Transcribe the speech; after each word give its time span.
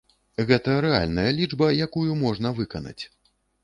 Гэта 0.51 0.77
рэальная 0.85 1.27
лічба, 1.41 1.71
якую 1.91 2.11
можна 2.27 2.57
выканаць. 2.63 3.01